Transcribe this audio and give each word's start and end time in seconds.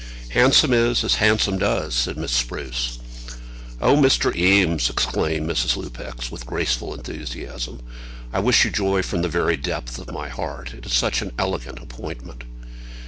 "Handsome 0.29 0.73
is 0.73 1.03
as 1.03 1.17
handsome 1.21 1.59
does," 1.59 1.93
said 1.93 2.17
Miss 2.17 2.31
Spruce. 2.31 2.97
"Oh, 3.79 3.95
Mr. 3.95 4.35
Eames!" 4.35 4.89
exclaimed 4.89 5.47
Mrs. 5.47 5.75
Lupex, 5.77 6.31
with 6.31 6.43
graceful 6.47 6.95
enthusiasm, 6.95 7.81
"I 8.33 8.39
wish 8.39 8.65
you 8.65 8.71
joy 8.71 9.03
from 9.03 9.21
the 9.21 9.29
very 9.29 9.57
depth 9.57 9.99
of 9.99 10.11
my 10.11 10.27
heart. 10.29 10.73
It 10.73 10.87
is 10.87 10.93
such 10.93 11.21
an 11.21 11.31
elegant 11.37 11.77
appointment." 11.79 12.45